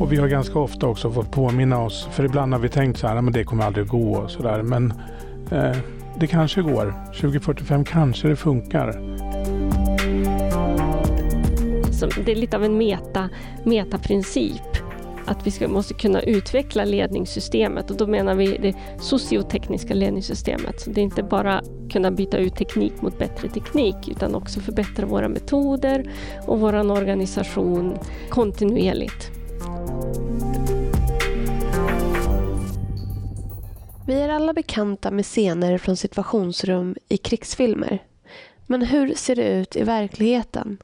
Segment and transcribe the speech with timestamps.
[0.00, 3.06] Och vi har ganska ofta också fått påminna oss, för ibland har vi tänkt så
[3.06, 4.62] här, men det kommer aldrig gå och så där.
[4.62, 4.92] Men
[5.50, 5.76] eh,
[6.20, 6.94] det kanske går.
[7.20, 8.92] 2045 kanske det funkar.
[11.92, 13.28] Så det är lite av en meta,
[13.64, 14.62] metaprincip
[15.26, 20.80] att vi ska, måste kunna utveckla ledningssystemet och då menar vi det sociotekniska ledningssystemet.
[20.80, 25.06] Så det är inte bara kunna byta ut teknik mot bättre teknik utan också förbättra
[25.06, 26.10] våra metoder
[26.46, 27.98] och vår organisation
[28.30, 29.30] kontinuerligt.
[34.06, 38.02] Vi är alla bekanta med scener från situationsrum i krigsfilmer.
[38.66, 40.78] Men hur ser det ut i verkligheten?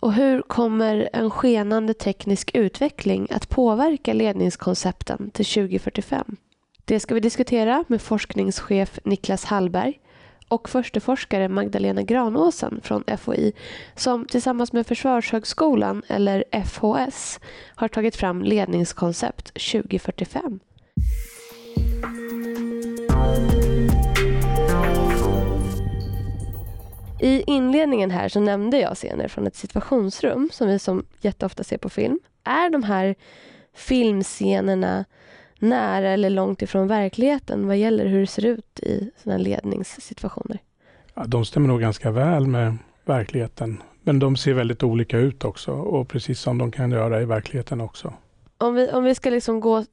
[0.00, 6.36] Och hur kommer en skenande teknisk utveckling att påverka ledningskoncepten till 2045?
[6.84, 10.00] Det ska vi diskutera med forskningschef Niklas Hallberg
[10.48, 13.52] och försteforskare Magdalena Granåsen från FOI
[13.96, 17.40] som tillsammans med Försvarshögskolan, eller FHS,
[17.74, 20.60] har tagit fram ledningskoncept 2045.
[27.20, 31.78] I inledningen här så nämnde jag scener från ett situationsrum som vi som jätteofta ser
[31.78, 32.18] på film.
[32.44, 33.14] Är de här
[33.74, 35.04] filmscenerna
[35.64, 40.58] nära eller långt ifrån verkligheten vad gäller hur det ser ut i sådana ledningssituationer?
[41.14, 43.82] Ja, de stämmer nog ganska väl med verkligheten.
[44.02, 47.80] Men de ser väldigt olika ut också och precis som de kan göra i verkligheten
[47.80, 48.12] också.
[48.58, 49.84] Om vi, om vi ska liksom gå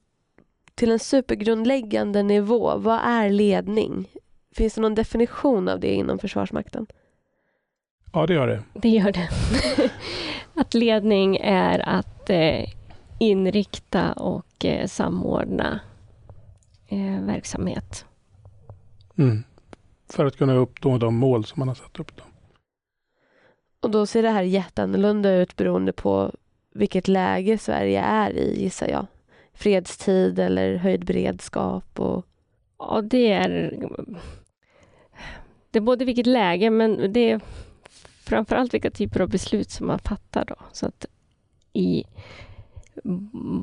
[0.76, 4.08] till en supergrundläggande nivå, vad är ledning?
[4.56, 6.88] Finns det någon definition av det inom Försvarsmakten?
[8.14, 8.64] Ja, det gör det.
[8.74, 9.30] Det gör det.
[10.54, 12.70] att ledning är att eh,
[13.20, 15.80] inrikta och eh, samordna
[16.88, 18.06] eh, verksamhet.
[19.18, 19.44] Mm.
[20.10, 22.18] För att kunna uppnå de mål som man har satt upp.
[22.18, 22.24] Då.
[23.82, 26.32] Och då ser det här jätteannorlunda ut beroende på
[26.74, 29.08] vilket läge Sverige är i, gissar jag.
[29.54, 32.00] Fredstid eller höjd beredskap?
[32.00, 32.26] Och...
[32.78, 33.78] Ja, det är...
[35.72, 37.42] Det är både vilket läge, men det är
[38.24, 40.46] framförallt vilka typer av beslut som man fattar.
[40.46, 40.56] Då.
[40.72, 41.06] Så att
[41.74, 42.04] i,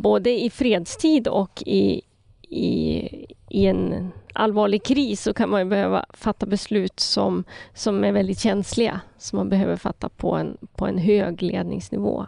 [0.01, 2.03] både i fredstid och i,
[2.49, 7.45] i, i en allvarlig kris så kan man behöva fatta beslut som,
[7.75, 12.27] som är väldigt känsliga, som man behöver fatta på en, på en hög ledningsnivå.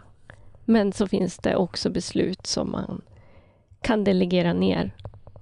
[0.65, 3.01] Men så finns det också beslut som man
[3.81, 4.91] kan delegera ner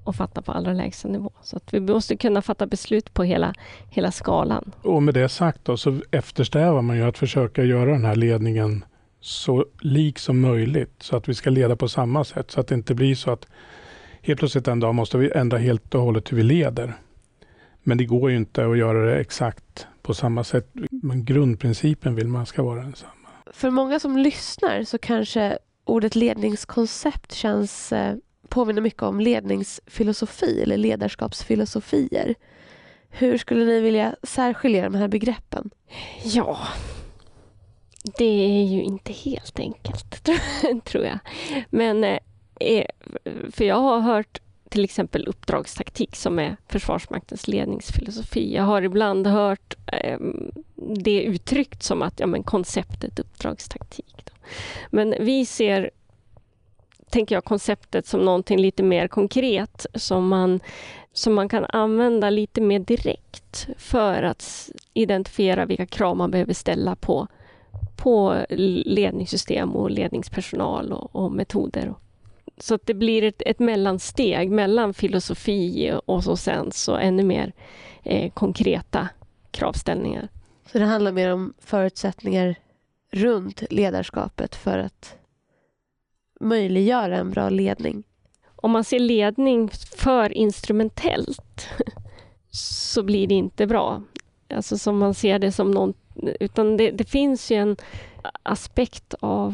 [0.03, 1.31] och fatta på allra lägsta nivå.
[1.41, 3.53] Så att vi måste kunna fatta beslut på hela,
[3.89, 4.71] hela skalan.
[4.81, 8.85] Och med det sagt då, så eftersträvar man ju att försöka göra den här ledningen
[9.21, 12.75] så lik som möjligt så att vi ska leda på samma sätt så att det
[12.75, 13.47] inte blir så att
[14.21, 16.93] helt plötsligt en dag måste vi ändra helt och hållet hur vi leder.
[17.83, 20.69] Men det går ju inte att göra det exakt på samma sätt.
[20.89, 23.13] Men grundprincipen vill man ska vara densamma.
[23.53, 28.15] För många som lyssnar så kanske ordet ledningskoncept känns eh,
[28.49, 32.35] påminner mycket om ledningsfilosofi eller ledarskapsfilosofier.
[33.09, 35.69] Hur skulle ni vilja särskilja de här begreppen?
[36.23, 36.59] Ja,
[38.17, 40.29] det är ju inte helt enkelt,
[40.85, 41.19] tror jag.
[41.69, 42.19] Men, eh,
[42.59, 42.85] eh,
[43.51, 48.55] för jag har hört till exempel uppdragstaktik som är Försvarsmaktens ledningsfilosofi.
[48.55, 54.15] Jag har ibland hört ehm, det uttryckt som att ja, men konceptet uppdragstaktik.
[54.25, 54.31] Då.
[54.89, 55.89] Men vi ser
[57.09, 60.59] tänker jag konceptet som någonting lite mer konkret som man,
[61.13, 66.95] som man kan använda lite mer direkt för att identifiera vilka krav man behöver ställa
[66.95, 67.27] på,
[67.95, 68.45] på
[68.85, 71.93] ledningssystem och ledningspersonal och, och metoder.
[72.57, 77.53] Så att det blir ett, ett mellansteg mellan filosofi och så sen så ännu mer
[78.03, 79.09] eh, konkreta
[79.51, 80.27] kravställningar.
[80.71, 82.55] Så det handlar mer om förutsättningar
[83.11, 85.15] runt ledarskapet för att
[86.39, 88.03] möjliggöra en bra ledning.
[88.55, 91.67] Om man ser ledning för instrumentellt
[92.51, 94.03] så blir det inte bra.
[94.49, 95.93] Alltså som man ser det som någon...
[96.39, 97.75] Utan det, det finns ju en
[98.43, 99.53] aspekt av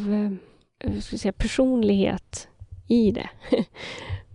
[0.80, 2.48] eh, ska säga, personlighet
[2.88, 3.30] i det.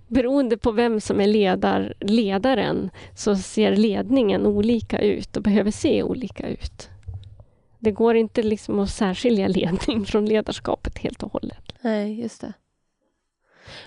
[0.08, 6.02] Beroende på vem som är ledar, ledaren så ser ledningen olika ut och behöver se
[6.02, 6.88] olika ut.
[7.78, 11.72] Det går inte liksom att särskilja ledning från ledarskapet helt och hållet.
[11.80, 12.52] Nej, just det.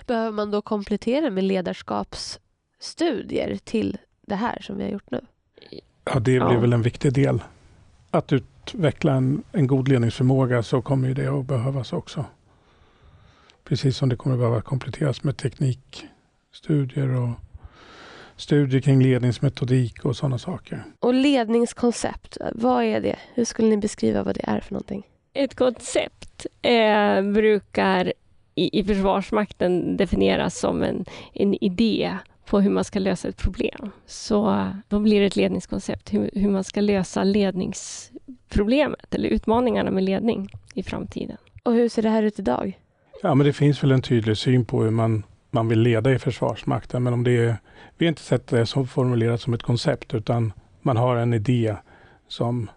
[0.06, 5.20] Behöver man då komplettera med ledarskapsstudier till det här som vi har gjort nu?
[6.04, 6.60] Ja, det blir ja.
[6.60, 7.42] väl en viktig del.
[8.14, 12.24] Att utveckla en, en god ledningsförmåga så kommer ju det att behövas också.
[13.64, 17.30] Precis som det kommer att behöva kompletteras med teknikstudier och
[18.36, 20.84] studier kring ledningsmetodik och sådana saker.
[21.00, 23.16] Och ledningskoncept, vad är det?
[23.34, 25.06] Hur skulle ni beskriva vad det är för någonting?
[25.32, 28.12] Ett koncept eh, brukar
[28.54, 33.90] i, i Försvarsmakten definieras som en, en idé på hur man ska lösa ett problem.
[34.06, 40.04] Så då blir det ett ledningskoncept, hur, hur man ska lösa ledningsproblemet eller utmaningarna med
[40.04, 41.36] ledning i framtiden.
[41.62, 42.78] Och hur ser det här ut idag?
[43.22, 46.18] Ja, men det finns väl en tydlig syn på hur man, man vill leda i
[46.18, 47.02] Försvarsmakten.
[47.02, 47.56] Men om det är,
[47.98, 50.52] vi har inte sett det som formulerat som ett koncept, utan
[50.82, 51.76] man har en idé
[52.28, 52.70] som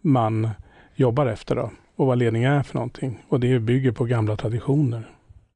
[0.00, 0.48] man
[0.94, 3.24] jobbar efter då, och vad ledning är för någonting.
[3.28, 5.10] Och det bygger på gamla traditioner.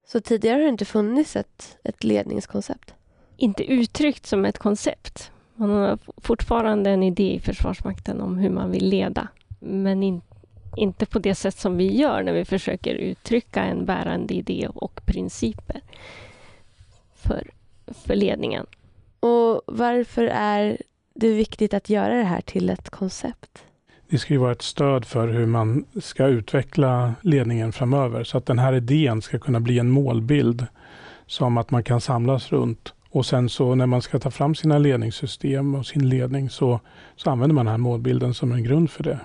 [0.07, 2.95] Så tidigare har det inte funnits ett, ett ledningskoncept?
[3.41, 5.31] Inte uttryckt som ett koncept.
[5.55, 9.29] Man har fortfarande en idé i Försvarsmakten om hur man vill leda.
[9.61, 10.21] Men in,
[10.77, 15.01] inte på det sätt som vi gör när vi försöker uttrycka en bärande idé och
[15.07, 15.81] principer
[17.15, 17.51] för,
[17.87, 18.67] för ledningen.
[19.21, 20.83] Och varför är
[21.15, 23.65] det viktigt att göra det här till ett koncept?
[24.09, 28.25] Det ska ju vara ett stöd för hur man ska utveckla ledningen framöver.
[28.25, 30.67] Så att den här idén ska kunna bli en målbild
[31.27, 32.95] som att man kan samlas runt.
[33.11, 36.81] Och sen så när man ska ta fram sina ledningssystem och sin ledning så,
[37.17, 39.21] så använder man den här målbilden som en grund för det.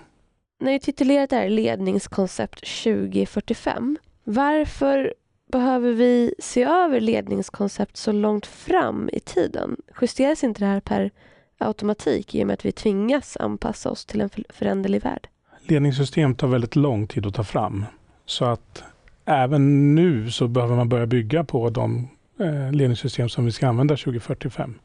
[0.59, 5.13] När ni titulerat det här ledningskoncept 2045, varför
[5.51, 9.75] behöver vi se över ledningskoncept så långt fram i tiden?
[10.01, 11.11] Justeras inte det här per
[11.57, 15.27] automatik i och med att vi tvingas anpassa oss till en föränderlig värld?
[15.67, 17.85] Ledningssystem tar väldigt lång tid att ta fram.
[18.25, 18.83] Så att
[19.25, 22.07] även nu så behöver man börja bygga på de
[22.43, 24.79] Eh, ledningssystem som vi ska använda 2045.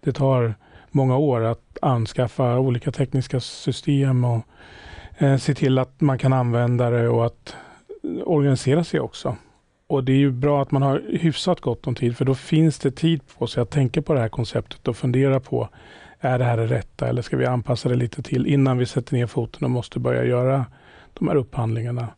[0.00, 0.54] Det tar
[0.90, 4.46] många år att anskaffa olika tekniska system och
[5.18, 7.56] eh, se till att man kan använda det och att
[8.24, 9.36] organisera sig också.
[9.86, 12.78] Och det är ju bra att man har hyfsat gott om tid för då finns
[12.78, 15.68] det tid på sig att tänka på det här konceptet och fundera på
[16.20, 19.14] är det här det rätta eller ska vi anpassa det lite till innan vi sätter
[19.14, 20.66] ner foten och måste börja göra
[21.12, 22.08] de här upphandlingarna,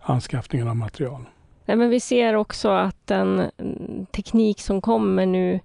[0.00, 1.24] anskaffningen av material.
[1.68, 5.60] Nej, men vi ser också att den mm, teknik som kommer nu,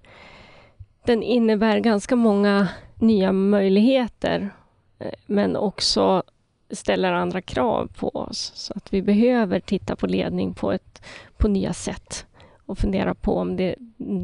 [1.04, 4.50] den innebär ganska många nya möjligheter,
[4.98, 6.22] eh, men också
[6.70, 8.52] ställer andra krav på oss.
[8.54, 11.02] Så att vi behöver titta på ledning på, ett,
[11.36, 12.26] på nya sätt
[12.66, 13.74] och fundera på om det,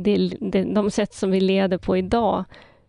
[0.03, 2.45] det, det, de sätt som vi leder på idag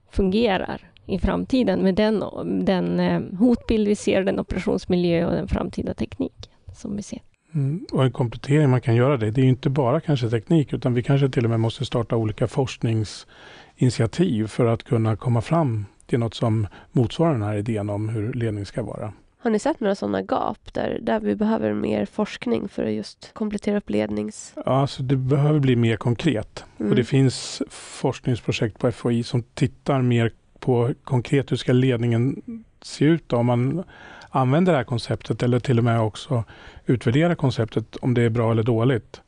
[0.09, 2.23] fungerar i framtiden med den,
[2.65, 7.21] den eh, hotbild vi ser, den operationsmiljö och den framtida teknik som vi ser.
[7.53, 10.93] Mm, och en komplettering man kan göra det, det är inte bara kanske teknik utan
[10.93, 16.19] vi kanske till och med måste starta olika forskningsinitiativ för att kunna komma fram till
[16.19, 19.13] något som motsvarar den här idén om hur ledning ska vara.
[19.43, 23.33] Har ni sett några sådana gap där, där vi behöver mer forskning för att just
[23.33, 24.53] komplettera upp lednings...
[24.55, 26.65] Ja, alltså det behöver bli mer konkret.
[26.79, 26.91] Mm.
[26.91, 32.41] Och det finns forskningsprojekt på FOI som tittar mer på konkret hur ska ledningen
[32.81, 33.83] se ut då, om man
[34.31, 36.43] använder det här konceptet eller till och med också
[36.85, 39.21] utvärdera konceptet om det är bra eller dåligt.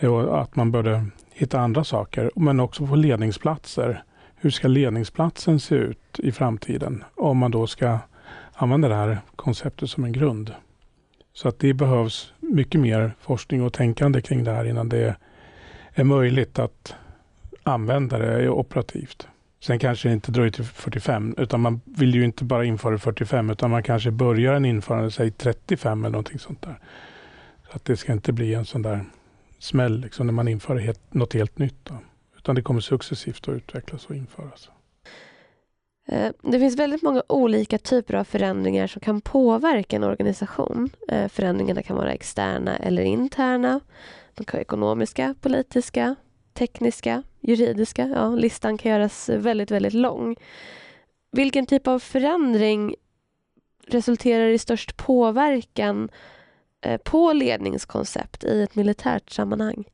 [0.00, 4.02] Och att man borde hitta andra saker, men också på ledningsplatser.
[4.36, 7.98] Hur ska ledningsplatsen se ut i framtiden om man då ska
[8.52, 10.54] använda det här konceptet som en grund.
[11.32, 15.16] Så att det behövs mycket mer forskning och tänkande kring det här innan det
[15.94, 16.94] är möjligt att
[17.62, 19.28] använda det operativt.
[19.62, 23.50] Sen kanske det inte dröjer till 45, utan man vill ju inte bara införa 45,
[23.50, 26.78] utan man kanske börjar en införande, säg 35 eller någonting sånt där.
[27.70, 29.04] Så att det ska inte bli en sån där
[29.58, 31.84] smäll liksom, när man inför helt, något helt nytt.
[31.84, 31.94] Då.
[32.36, 34.70] Utan det kommer successivt att utvecklas och införas.
[36.08, 40.90] Eh, det finns väldigt många olika typer av förändringar som kan påverka en organisation.
[41.08, 43.80] Eh, förändringarna kan vara externa eller interna.
[44.34, 46.16] De kan vara ekonomiska, politiska,
[46.54, 48.08] tekniska, juridiska.
[48.14, 50.36] Ja, listan kan göras väldigt, väldigt lång.
[51.32, 52.94] Vilken typ av förändring
[53.86, 56.08] resulterar i störst påverkan
[56.80, 59.84] eh, på ledningskoncept i ett militärt sammanhang?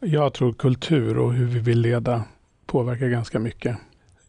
[0.00, 2.24] Jag tror kultur och hur vi vill leda
[2.66, 3.76] påverkar ganska mycket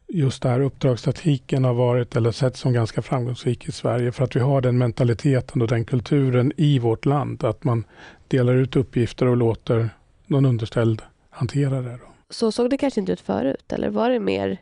[0.08, 4.36] just det här uppdragsstatiken har varit eller sett som ganska framgångsrik i Sverige för att
[4.36, 7.84] vi har den mentaliteten och den kulturen i vårt land att man
[8.28, 9.90] delar ut uppgifter och låter
[10.26, 11.02] någon underställd
[11.38, 11.92] hantera det.
[11.92, 12.08] Då.
[12.30, 14.58] Så såg det kanske inte ut förut eller var det mer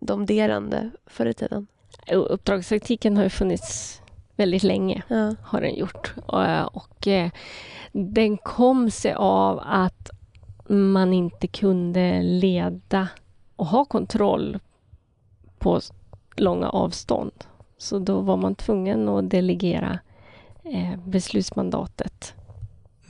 [0.00, 1.66] domderande förr i tiden?
[2.12, 4.02] Uppdragstaktiken har ju funnits
[4.36, 5.34] väldigt länge, ja.
[5.42, 6.14] har den gjort.
[6.26, 7.30] Och, och eh,
[7.92, 10.10] den kom sig av att
[10.68, 13.08] man inte kunde leda
[13.56, 14.58] och ha kontroll
[15.58, 15.80] på
[16.36, 17.32] långa avstånd.
[17.78, 19.98] Så då var man tvungen att delegera
[20.64, 22.34] eh, beslutsmandatet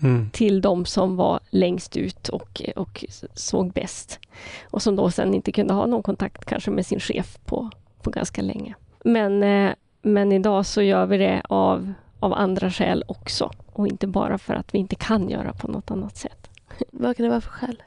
[0.02, 0.30] mm.
[0.32, 4.20] till de som var längst ut och, och såg bäst.
[4.70, 7.70] Och som då sen inte kunde ha någon kontakt kanske med sin chef på,
[8.02, 8.74] på ganska länge.
[9.04, 9.72] Men, eh,
[10.02, 14.54] men idag så gör vi det av, av andra skäl också och inte bara för
[14.54, 16.50] att vi inte kan göra på något annat sätt.
[16.90, 17.82] Vad kan det vara för skäl?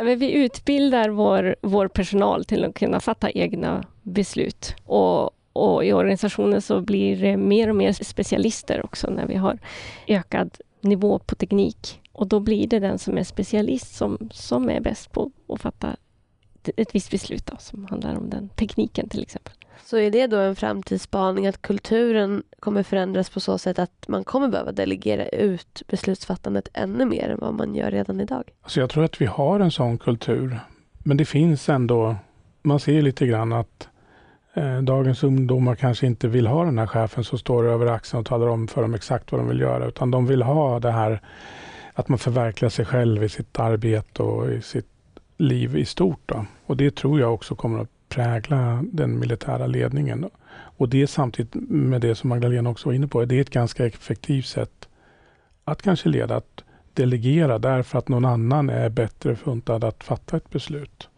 [0.00, 4.74] Vi utbildar vår, vår personal till att kunna fatta egna beslut.
[4.84, 9.58] Och, och i organisationen så blir det mer och mer specialister också när vi har
[10.06, 12.00] ökad nivå på teknik.
[12.12, 15.96] Och då blir det den som är specialist som, som är bäst på att fatta
[16.76, 19.52] ett visst beslut då, som handlar om den tekniken till exempel.
[19.84, 24.24] Så är det då en framtidsspaning att kulturen kommer förändras på så sätt att man
[24.24, 28.44] kommer behöva delegera ut beslutsfattandet ännu mer än vad man gör redan idag?
[28.62, 30.60] Alltså jag tror att vi har en sån kultur.
[30.98, 32.16] Men det finns ändå,
[32.62, 33.88] man ser lite grann att
[34.58, 38.26] Eh, dagens ungdomar kanske inte vill ha den här chefen som står över axeln och
[38.26, 41.20] talar om för dem exakt vad de vill göra, utan de vill ha det här
[41.94, 44.86] att man förverkligar sig själv i sitt arbete och i sitt
[45.36, 46.20] liv i stort.
[46.26, 46.46] Då.
[46.66, 50.30] Och det tror jag också kommer att prägla den militära ledningen.
[50.50, 53.86] Och det samtidigt med det som Magdalena också var inne på, det är ett ganska
[53.86, 54.88] effektivt sätt
[55.64, 60.50] att kanske leda, att delegera därför att någon annan är bättre funtad att fatta ett
[60.50, 61.08] beslut.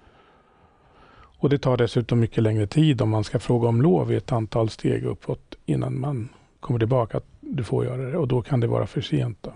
[1.40, 4.32] Och det tar dessutom mycket längre tid om man ska fråga om lov i ett
[4.32, 6.28] antal steg uppåt innan man
[6.60, 9.38] kommer tillbaka att du får göra det och då kan det vara för sent.
[9.40, 9.52] Då.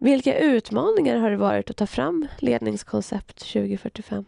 [0.00, 4.24] Vilka utmaningar har det varit att ta fram ledningskoncept 2045?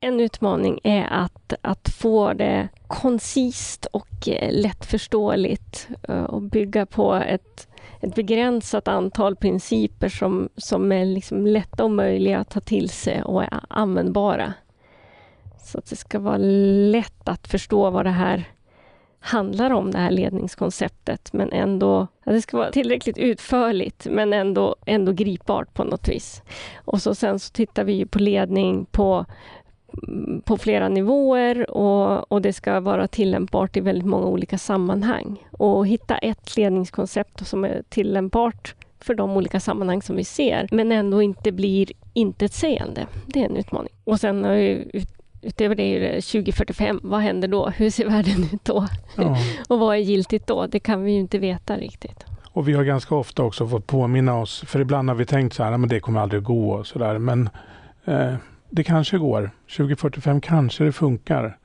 [0.00, 7.14] En utmaning är att, att få det koncist och eh, lättförståeligt eh, och bygga på
[7.14, 7.68] ett,
[8.00, 13.22] ett begränsat antal principer som, som är liksom lätta och möjliga att ta till sig
[13.22, 14.54] och är användbara.
[15.64, 18.44] Så att det ska vara lätt att förstå vad det här
[19.22, 22.06] handlar om, det här ledningskonceptet, men ändå...
[22.24, 26.42] Det ska vara tillräckligt utförligt, men ändå, ändå gripbart på något vis.
[26.84, 29.26] Och så sen så tittar vi på ledning på
[30.02, 35.48] mm, på flera nivåer och, och, det ska vara tillämpbart i väldigt många olika sammanhang.
[35.50, 40.92] Och hitta ett ledningskoncept som är tillämpbart för de olika sammanhang som vi ser, men
[40.92, 43.06] ändå inte blir intetsägande.
[43.26, 43.92] Det är en utmaning.
[44.04, 47.00] Och sen ut, utöver det är det 2045.
[47.02, 47.68] Vad händer då?
[47.68, 48.86] Hur ser världen ut då?
[49.16, 49.36] Ja.
[49.68, 50.66] och vad är giltigt då?
[50.66, 52.24] Det kan vi ju inte veta riktigt.
[52.52, 55.64] Och vi har ganska ofta också fått påminna oss, för ibland har vi tänkt så
[55.64, 57.18] här, men det kommer aldrig gå och så där.
[57.18, 57.48] Men
[58.04, 58.34] eh,
[58.70, 59.50] det kanske går.
[59.76, 61.58] 2045 kanske det funkar.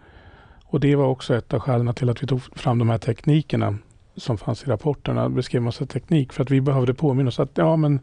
[0.65, 3.77] Och det var också ett av skälen till att vi tog fram de här teknikerna
[4.15, 7.75] som fanns i rapporterna, beskrev massa teknik, för att vi behövde påminna oss att ja,
[7.75, 7.99] men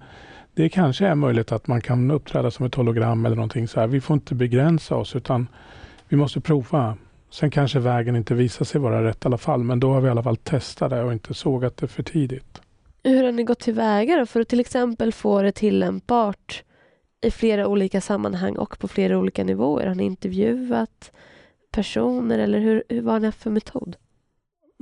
[0.55, 3.87] det kanske är möjligt att man kan uppträda som ett hologram eller någonting så här.
[3.87, 5.49] Vi får inte begränsa oss utan
[6.09, 6.97] vi måste prova.
[7.31, 10.07] Sen kanske vägen inte visar sig vara rätt i alla fall, men då har vi
[10.07, 12.61] i alla fall testat det och inte sågat det för tidigt.
[13.03, 16.63] Hur har ni gått tillväga då för att till exempel få det tillämpbart
[17.21, 19.87] i flera olika sammanhang och på flera olika nivåer?
[19.87, 21.13] Har ni intervjuat
[21.71, 23.97] personer eller hur, hur vad har ni haft för metod?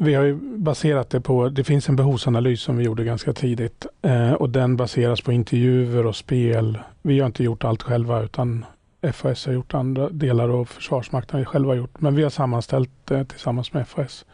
[0.05, 4.33] Vi har baserat det på, det finns en behovsanalys som vi gjorde ganska tidigt eh,
[4.33, 6.79] och den baseras på intervjuer och spel.
[7.03, 8.65] Vi har inte gjort allt själva utan
[9.13, 12.01] FAS har gjort andra delar och Försvarsmakten har själva gjort.
[12.01, 14.25] Men vi har sammanställt det tillsammans med FAS.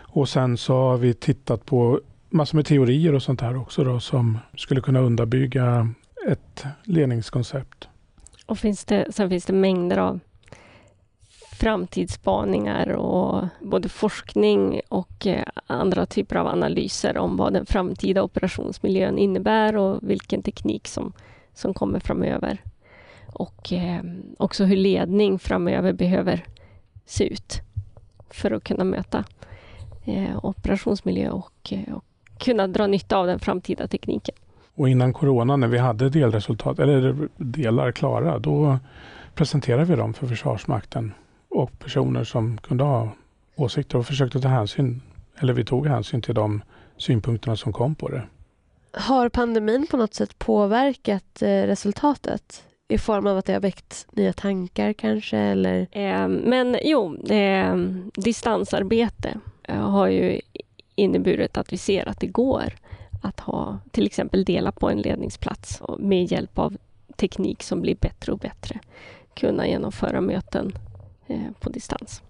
[0.00, 4.00] Och sen så har vi tittat på massor med teorier och sånt här också då,
[4.00, 5.88] som skulle kunna underbygga
[6.28, 7.88] ett ledningskoncept.
[8.46, 10.20] Och finns det, sen finns det mängder av
[11.52, 19.18] framtidsspaningar och både forskning och eh, andra typer av analyser om vad den framtida operationsmiljön
[19.18, 21.12] innebär och vilken teknik som,
[21.54, 22.58] som kommer framöver.
[23.26, 24.02] Och eh,
[24.38, 26.44] också hur ledning framöver behöver
[27.06, 27.60] se ut
[28.30, 29.24] för att kunna möta
[30.04, 32.04] eh, operationsmiljö och, och
[32.38, 34.34] kunna dra nytta av den framtida tekniken.
[34.74, 38.78] Och innan corona när vi hade delresultat, eller delar klara, då
[39.34, 41.12] presenterade vi dem för Försvarsmakten
[41.54, 43.08] och personer som kunde ha
[43.56, 45.02] åsikter och försökte ta hänsyn,
[45.38, 46.62] eller vi tog hänsyn till de
[46.96, 48.22] synpunkterna som kom på det.
[48.92, 52.64] Har pandemin på något sätt påverkat eh, resultatet?
[52.88, 55.38] I form av att det har väckt nya tankar kanske?
[55.38, 55.86] Eller?
[55.90, 57.76] Eh, men jo, eh,
[58.14, 60.40] distansarbete har ju
[60.94, 62.74] inneburit att vi ser att det går
[63.22, 66.76] att ha till exempel dela på en ledningsplats och med hjälp av
[67.16, 68.80] teknik som blir bättre och bättre
[69.34, 70.91] kunna genomföra möten eh,
[71.32, 72.22] Eh, på distans.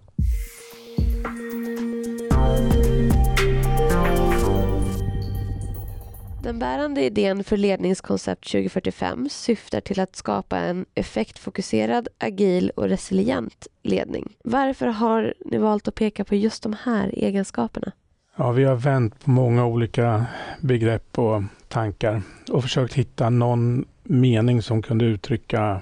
[6.43, 13.67] Den bärande idén för ledningskoncept 2045 syftar till att skapa en effektfokuserad, agil och resilient
[13.81, 14.33] ledning.
[14.43, 17.91] Varför har ni valt att peka på just de här egenskaperna?
[18.35, 20.25] Ja, vi har vänt på många olika
[20.61, 25.81] begrepp och tankar och försökt hitta någon mening som kunde uttrycka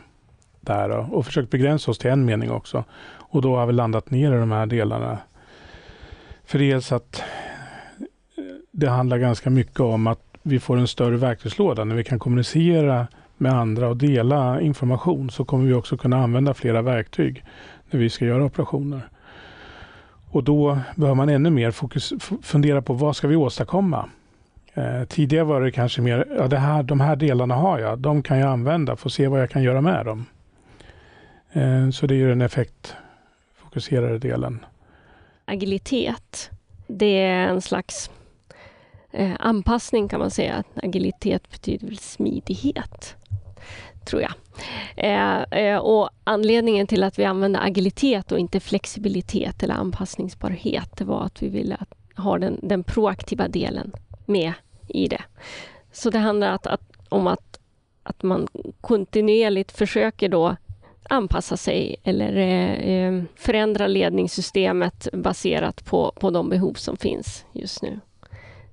[0.61, 2.83] där här och försökt begränsa oss till en mening också.
[3.13, 5.17] Och då har vi landat ner i de här delarna.
[6.45, 7.23] För dels att
[8.37, 11.83] eh, det handlar ganska mycket om att vi får en större verktygslåda.
[11.83, 16.53] När vi kan kommunicera med andra och dela information så kommer vi också kunna använda
[16.53, 17.43] flera verktyg
[17.89, 19.01] när vi ska göra operationer.
[20.31, 24.09] Och då behöver man ännu mer fokus, fundera på vad ska vi åstadkomma?
[24.73, 28.23] Eh, tidigare var det kanske mer, ja det här, de här delarna har jag, de
[28.23, 30.25] kan jag använda, få se vad jag kan göra med dem.
[31.53, 34.65] Eh, så det är ju den effektfokuserade delen.
[35.45, 36.49] Agilitet,
[36.87, 38.09] det är en slags
[39.11, 40.63] eh, anpassning kan man säga.
[40.75, 43.15] Agilitet betyder väl smidighet,
[44.05, 44.33] tror jag.
[45.51, 51.23] Eh, och anledningen till att vi använde agilitet och inte flexibilitet eller anpassningsbarhet, det var
[51.23, 51.77] att vi ville
[52.15, 53.91] ha den, den proaktiva delen
[54.25, 54.53] med
[54.87, 55.21] i det.
[55.91, 57.59] Så det handlar att, att, om att,
[58.03, 58.47] att man
[58.81, 60.55] kontinuerligt försöker då
[61.11, 67.81] anpassa sig eller eh, eh, förändra ledningssystemet baserat på, på de behov som finns just
[67.81, 67.99] nu.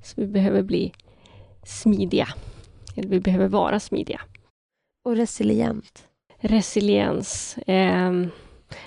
[0.02, 0.92] Så vi behöver bli
[1.64, 2.28] smidiga.
[2.96, 4.20] Eller vi behöver vara smidiga.
[5.04, 6.08] Och resilient?
[6.40, 7.58] Resiliens.
[7.58, 8.12] Eh,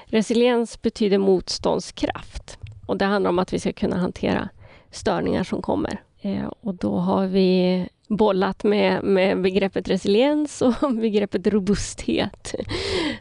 [0.06, 2.58] resiliens betyder motståndskraft.
[2.86, 4.50] Och det handlar om att vi ska kunna hantera
[4.92, 6.02] störningar som kommer.
[6.22, 7.88] Eh, och då har vi
[8.18, 12.56] bollat med, med begreppet resiliens och begreppet robusthet.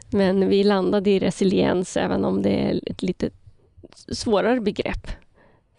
[0.09, 3.29] Men vi landade i resiliens även om det är ett lite
[4.11, 5.07] svårare begrepp.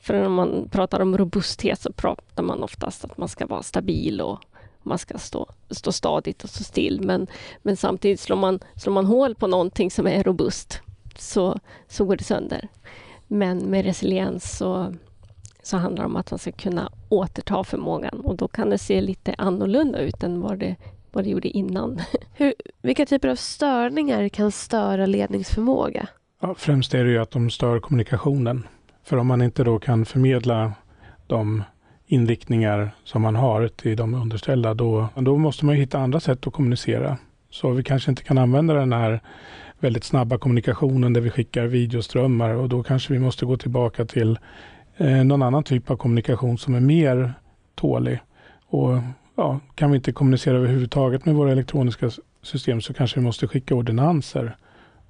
[0.01, 4.21] För när man pratar om robusthet så pratar man oftast att man ska vara stabil
[4.21, 4.39] och
[4.83, 7.01] man ska stå, stå stadigt och stå still.
[7.01, 7.27] Men,
[7.63, 10.81] men samtidigt slår man, slår man hål på någonting som är robust
[11.19, 12.69] så, så går det sönder.
[13.27, 14.95] Men med resiliens så
[15.63, 19.01] så handlar det om att man ska kunna återta förmågan och då kan det se
[19.01, 20.77] lite annorlunda ut än vad det,
[21.13, 22.01] vad det gjorde innan.
[22.35, 26.07] Hur, vilka typer av störningar kan störa ledningsförmåga?
[26.41, 28.67] Ja, främst är det ju att de stör kommunikationen.
[29.05, 30.73] För om man inte då kan förmedla
[31.27, 31.63] de
[32.07, 36.53] inriktningar som man har till de underställda, då, då måste man hitta andra sätt att
[36.53, 37.19] kommunicera.
[37.51, 39.21] Så vi kanske inte kan använda den här
[39.79, 44.39] väldigt snabba kommunikationen där vi skickar videoströmmar och då kanske vi måste gå tillbaka till
[44.97, 47.35] eh, någon annan typ av kommunikation som är mer
[47.75, 48.21] tålig.
[48.67, 48.99] Och
[49.37, 52.11] ja, Kan vi inte kommunicera överhuvudtaget med våra elektroniska
[52.43, 54.57] system så kanske vi måste skicka ordinanser.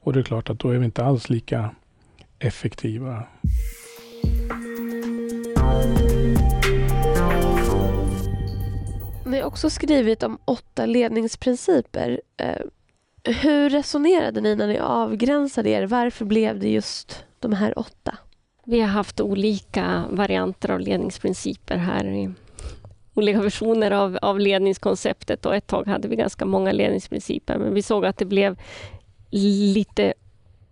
[0.00, 1.70] Och det är klart att då är vi inte alls lika
[2.38, 3.24] effektiva.
[9.26, 12.20] Ni har också skrivit om åtta ledningsprinciper.
[12.36, 12.56] Eh,
[13.24, 15.86] hur resonerade ni när ni avgränsade er?
[15.86, 18.18] Varför blev det just de här åtta?
[18.64, 22.04] Vi har haft olika varianter av ledningsprinciper här.
[22.04, 22.30] I
[23.14, 27.82] olika versioner av, av ledningskonceptet och ett tag hade vi ganska många ledningsprinciper men vi
[27.82, 28.58] såg att det blev
[29.74, 30.14] lite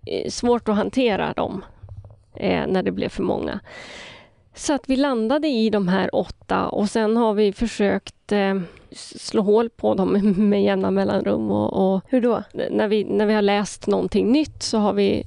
[0.07, 1.65] eh, svårt att hantera dem
[2.37, 3.61] eh, när det blev för många.
[4.55, 8.61] Så att vi landade i de här åtta och sen har vi försökt eh,
[8.93, 10.13] slå hål på dem
[10.51, 11.51] med jämna mellanrum.
[11.51, 12.43] Och, och, hur då?
[12.71, 15.25] När vi, när vi har läst någonting nytt så har vi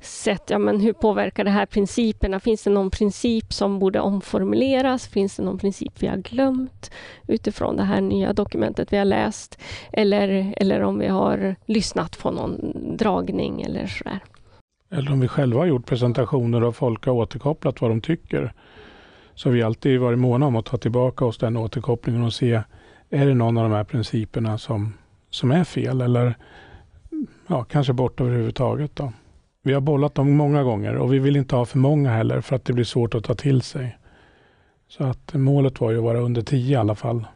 [0.00, 2.40] sett ja, men hur påverkar det här principerna.
[2.40, 5.08] Finns det någon princip som borde omformuleras?
[5.08, 6.90] Finns det någon princip vi har glömt
[7.26, 9.58] utifrån det här nya dokumentet vi har läst?
[9.92, 14.18] Eller, eller om vi har lyssnat på någon dragning eller sådär.
[14.90, 18.52] Eller om vi själva har gjort presentationer och folk har återkopplat vad de tycker.
[19.34, 22.62] Så har vi alltid varit måna om att ta tillbaka oss den återkopplingen och se,
[23.10, 24.94] är det någon av de här principerna som,
[25.30, 26.34] som är fel eller
[27.46, 28.96] ja, kanske bort överhuvudtaget.
[28.96, 29.12] Då.
[29.62, 32.56] Vi har bollat dem många gånger och vi vill inte ha för många heller för
[32.56, 33.98] att det blir svårt att ta till sig.
[34.88, 37.26] Så att målet var ju att vara under tio i alla fall.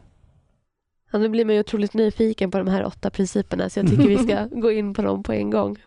[1.11, 4.07] Ja, nu blir man ju otroligt nyfiken på de här åtta principerna så jag tycker
[4.07, 5.77] vi ska gå in på dem på en gång.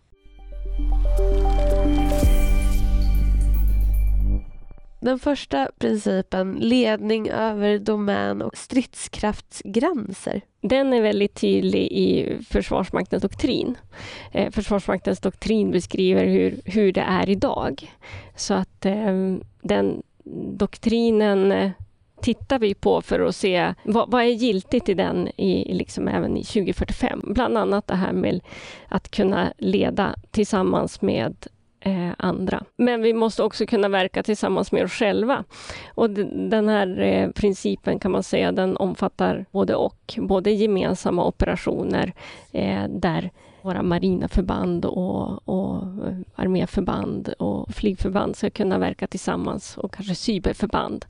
[5.00, 10.40] Den första principen, ledning över domän och stridskraftsgränser.
[10.60, 13.78] Den är väldigt tydlig i Försvarsmaktens doktrin.
[14.32, 17.90] Eh, Försvarsmaktens doktrin beskriver hur, hur det är idag.
[18.36, 20.02] Så att eh, den
[20.58, 21.70] doktrinen eh,
[22.20, 26.36] tittar vi på för att se vad, vad är giltigt i den i, liksom även
[26.36, 27.22] i 2045.
[27.26, 28.40] Bland annat det här med
[28.88, 31.46] att kunna leda tillsammans med
[31.80, 32.64] eh, andra.
[32.76, 35.44] Men vi måste också kunna verka tillsammans med oss själva.
[35.94, 36.10] Och
[36.50, 40.14] den här eh, principen kan man säga, den omfattar både och.
[40.18, 42.12] Både gemensamma operationer
[42.52, 43.30] eh, där
[43.62, 45.76] våra marina förband och, och
[46.08, 51.04] eh, arméförband och flygförband ska kunna verka tillsammans och kanske cyberförband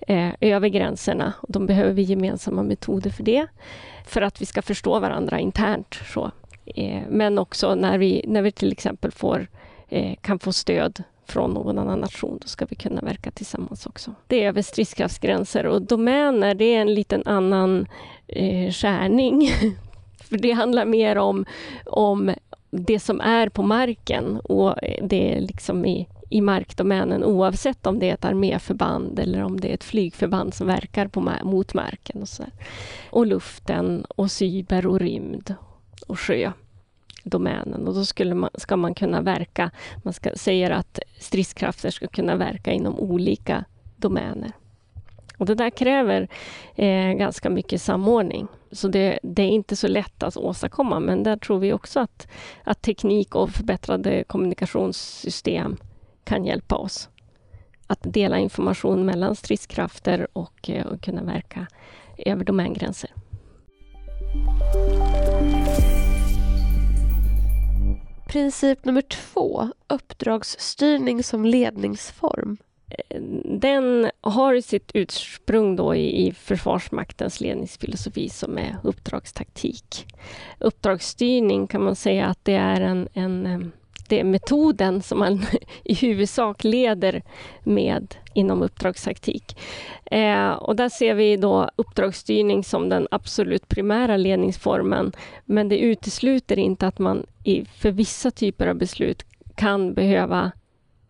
[0.00, 1.32] eh, över gränserna.
[1.48, 3.46] De behöver vi gemensamma metoder för det,
[4.06, 5.94] för att vi ska förstå varandra internt.
[6.14, 6.30] Så.
[6.66, 9.59] Eh, men också när vi, när vi till exempel får Eh,
[9.92, 14.14] Eh, kan få stöd från någon annan nation, då ska vi kunna verka tillsammans också.
[14.26, 17.86] Det är över stridskraftsgränser och domäner, det är en liten annan
[18.26, 19.50] eh, skärning.
[20.20, 21.44] För det handlar mer om,
[21.86, 22.34] om
[22.70, 27.98] det som är på marken och eh, det är liksom i, i markdomänen oavsett om
[27.98, 32.22] det är ett arméförband eller om det är ett flygförband som verkar på, mot marken.
[32.22, 32.42] Och, så
[33.10, 35.54] och luften och cyber och rymd
[36.06, 36.52] och sjö
[37.24, 39.70] domänen och då skulle man, ska man kunna verka,
[40.02, 43.64] man ska, säger att stridskrafter ska kunna verka inom olika
[43.96, 44.52] domäner.
[45.38, 46.28] Och det där kräver
[46.76, 48.48] eh, ganska mycket samordning.
[48.72, 52.28] Så det, det, är inte så lätt att åstadkomma, men där tror vi också att,
[52.64, 55.76] att teknik och förbättrade kommunikationssystem
[56.24, 57.08] kan hjälpa oss
[57.86, 61.66] att dela information mellan stridskrafter och, eh, och kunna verka
[62.18, 63.10] över domängränser.
[68.30, 72.56] Princip nummer två, uppdragsstyrning som ledningsform.
[73.44, 80.06] Den har sitt ursprung då i, Försvarsmaktens ledningsfilosofi som är uppdragstaktik.
[80.58, 83.72] Uppdragsstyrning kan man säga att det är en, en
[84.10, 85.42] det är metoden som man
[85.84, 87.22] i huvudsak leder
[87.62, 89.58] med inom uppdragstaktik.
[90.04, 95.12] Eh, och där ser vi då uppdragsstyrning som den absolut primära ledningsformen.
[95.44, 99.22] Men det utesluter inte att man i, för vissa typer av beslut
[99.54, 100.52] kan behöva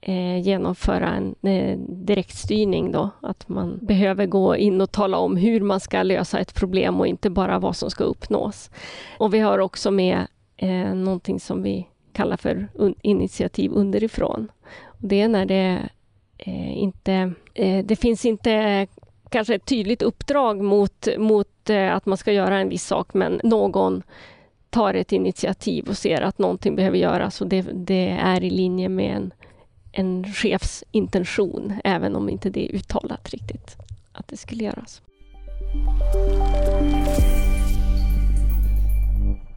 [0.00, 2.92] eh, genomföra en eh, direktstyrning.
[2.92, 3.10] Då.
[3.20, 7.06] Att man behöver gå in och tala om hur man ska lösa ett problem och
[7.06, 8.70] inte bara vad som ska uppnås.
[9.18, 12.68] Och vi har också med eh, någonting som vi kallar för
[13.02, 14.50] initiativ underifrån.
[14.84, 15.88] Och det är när det
[16.38, 17.32] eh, inte...
[17.54, 18.88] Eh, det finns inte eh,
[19.30, 23.40] kanske ett tydligt uppdrag mot, mot eh, att man ska göra en viss sak, men
[23.44, 24.02] någon
[24.70, 28.88] tar ett initiativ och ser att någonting behöver göras och det, det är i linje
[28.88, 29.32] med en,
[29.92, 33.76] en chefs intention, även om inte det är uttalat riktigt
[34.12, 35.02] att det skulle göras.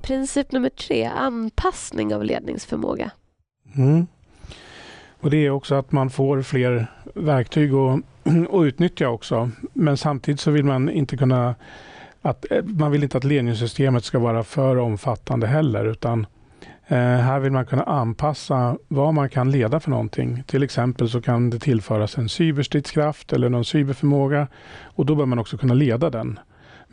[0.04, 3.12] Princip nummer tre, anpassning av ledningsförmåga.
[3.76, 4.08] Mm.
[5.20, 8.00] Och Det är också att man får fler verktyg att,
[8.54, 9.50] att utnyttja också.
[9.74, 11.56] Men samtidigt så vill man inte kunna
[12.22, 16.26] att, eh, man vill inte att ledningssystemet ska vara för omfattande heller utan
[16.88, 20.44] eh, här vill man kunna anpassa vad man kan leda för någonting.
[20.48, 24.48] Till exempel så kan det tillföras en cyberstridskraft eller någon cyberförmåga
[24.84, 26.40] och då bör man också kunna leda den.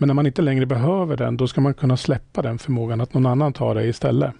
[0.00, 3.14] Men när man inte längre behöver den, då ska man kunna släppa den förmågan, att
[3.14, 4.32] någon annan tar det istället.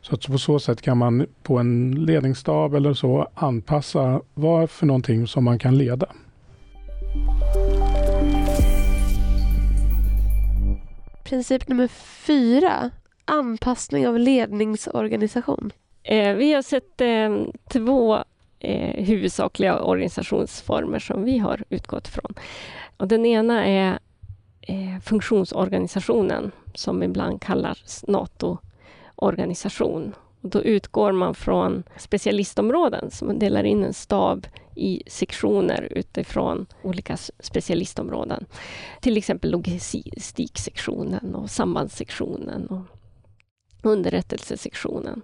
[0.00, 4.86] Så att på så sätt kan man på en ledningsstab eller så anpassa vad för
[4.86, 6.06] någonting som man kan leda.
[11.24, 11.88] Princip nummer
[12.26, 12.90] fyra,
[13.24, 15.72] anpassning av ledningsorganisation.
[16.02, 18.24] Eh, vi har sett eh, två
[18.58, 22.34] eh, huvudsakliga organisationsformer som vi har utgått från.
[22.96, 23.98] Och den ena är
[24.70, 30.14] eh, funktionsorganisationen som ibland kallas NATO-organisation.
[30.40, 37.16] då utgår man från specialistområden, så man delar in en stab i sektioner utifrån olika
[37.40, 38.46] specialistområden.
[39.00, 42.82] Till exempel logistiksektionen och sambandssektionen och
[43.82, 45.22] underrättelsesektionen.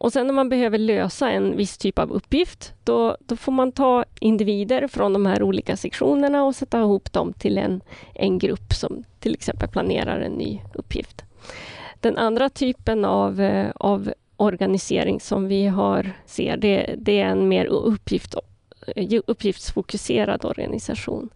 [0.00, 3.72] Och sen när man behöver lösa en viss typ av uppgift, då, då får man
[3.72, 7.80] ta individer från de här olika sektionerna och sätta ihop dem till en,
[8.14, 11.24] en grupp som till exempel planerar en ny uppgift.
[12.00, 17.48] Den andra typen av, eh, av organisering som vi har, ser, det, det är en
[17.48, 18.34] mer uppgift,
[18.96, 21.28] eh, uppgiftsfokuserad organisation.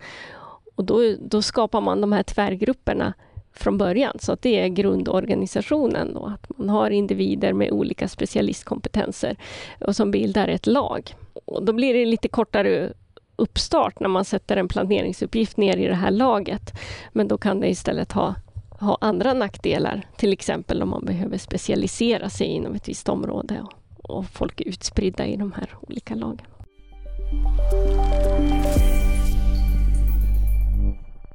[0.74, 3.14] Och då, då skapar man de här tvärgrupperna
[3.54, 4.16] från början.
[4.20, 6.14] Så att det är grundorganisationen.
[6.14, 9.36] Då, att man har individer med olika specialistkompetenser
[9.80, 11.14] och som bildar ett lag.
[11.44, 12.92] Och då blir det lite kortare
[13.36, 16.72] uppstart när man sätter en planeringsuppgift ner i det här laget.
[17.12, 18.34] Men då kan det istället ha,
[18.80, 20.06] ha andra nackdelar.
[20.16, 24.68] Till exempel om man behöver specialisera sig inom ett visst område och, och folk är
[24.68, 26.46] utspridda i de här olika lagen.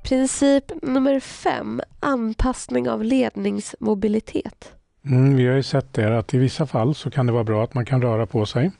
[0.10, 4.74] Princip nummer fem, anpassning av ledningsmobilitet.
[5.06, 7.64] Mm, vi har ju sett det att i vissa fall så kan det vara bra
[7.64, 8.72] att man kan röra på sig.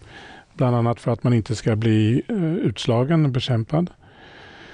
[0.54, 3.90] Bland annat för att man inte ska bli eh, utslagen och bekämpad.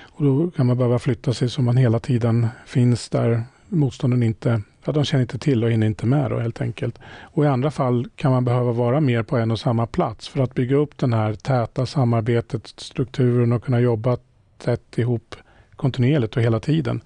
[0.01, 4.61] Och då kan man behöva flytta sig så man hela tiden finns där motståndaren inte
[4.85, 6.99] ja, de känner inte till och hinner inte med då, helt enkelt.
[7.21, 10.39] Och I andra fall kan man behöva vara mer på en och samma plats för
[10.39, 14.17] att bygga upp den här täta samarbetet, strukturen och kunna jobba
[14.57, 15.35] tätt ihop
[15.75, 17.01] kontinuerligt och hela tiden.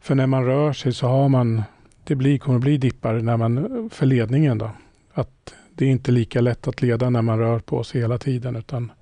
[0.00, 1.62] För när man rör sig så har man,
[2.04, 4.58] det blir, kommer att bli dippar när man, för ledningen.
[4.58, 4.70] Då.
[5.12, 8.56] Att det är inte lika lätt att leda när man rör på sig hela tiden.
[8.56, 8.92] Utan,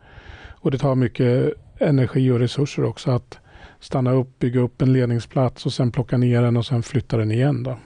[0.49, 3.38] och det tar mycket energi och resurser också att
[3.81, 7.33] stanna upp, bygga upp en ledningsplats och sen plocka ner den och sen flytta den
[7.33, 7.62] igen.
[7.62, 7.79] Då.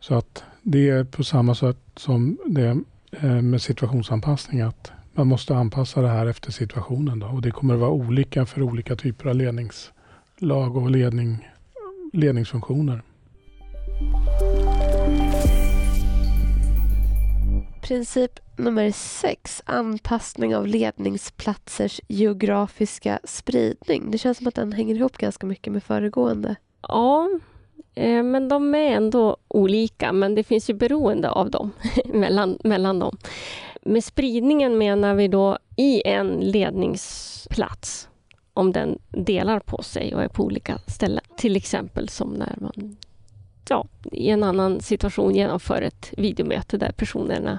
[0.00, 4.60] Så att det är på samma sätt som det eh, med situationsanpassning.
[4.60, 7.18] att man måste anpassa det här efter situationen.
[7.18, 7.26] Då.
[7.26, 11.48] Och Det kommer att vara olika för olika typer av ledningslag och ledning,
[12.12, 13.02] ledningsfunktioner.
[17.82, 24.10] Princip nummer sex, anpassning av ledningsplatsers geografiska spridning.
[24.10, 26.56] Det känns som att den hänger ihop ganska mycket med föregående.
[26.88, 27.28] Ja,
[27.94, 31.70] eh, men de är ändå olika, men det finns ju beroende av dem
[32.04, 33.16] mellan, mellan dem.
[33.84, 38.08] Med spridningen menar vi då i en ledningsplats
[38.54, 41.24] om den delar på sig och är på olika ställen.
[41.36, 42.96] Till exempel som när man
[43.68, 47.58] ja, i en annan situation genomför ett videomöte där personerna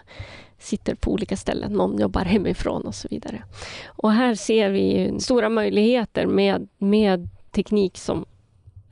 [0.59, 1.73] sitter på olika ställen.
[1.73, 3.43] Någon jobbar hemifrån och så vidare.
[3.85, 8.25] Och här ser vi stora möjligheter med, med teknik som,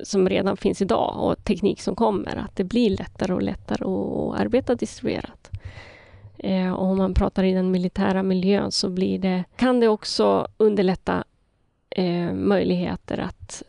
[0.04, 2.36] som redan finns idag och teknik som kommer.
[2.36, 5.43] Att det blir lättare och lättare att arbeta distribuerat.
[6.44, 10.48] Eh, och om man pratar i den militära miljön så blir det, kan det också
[10.58, 11.24] underlätta
[11.90, 13.64] eh, möjligheter att,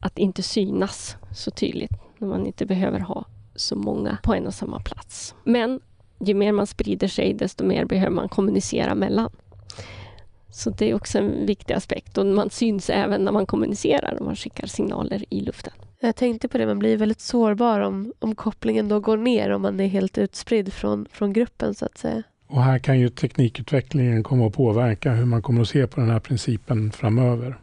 [0.00, 4.54] att inte synas så tydligt när man inte behöver ha så många på en och
[4.54, 5.34] samma plats.
[5.44, 5.80] Men
[6.18, 9.30] ju mer man sprider sig, desto mer behöver man kommunicera mellan.
[10.50, 14.26] Så det är också en viktig aspekt och man syns även när man kommunicerar och
[14.26, 15.72] man skickar signaler i luften.
[16.00, 19.62] Jag tänkte på det, man blir väldigt sårbar om, om kopplingen då går ner om
[19.62, 22.22] man är helt utspridd från, från gruppen så att säga.
[22.46, 26.10] Och här kan ju teknikutvecklingen komma att påverka hur man kommer att se på den
[26.10, 27.58] här principen framöver.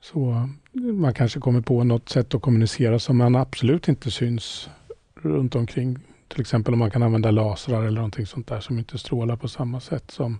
[0.00, 4.68] Så man kanske kommer på något sätt att kommunicera som man absolut inte syns
[5.14, 5.98] runt omkring.
[6.28, 9.48] Till exempel om man kan använda lasrar eller någonting sånt där som inte strålar på
[9.48, 10.38] samma sätt som